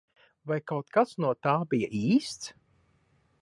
Vai 0.51 0.55
kaut 0.71 0.89
kas 0.97 1.13
no 1.25 1.29
tā 1.49 1.53
bija 1.75 1.91
īsts? 2.01 2.51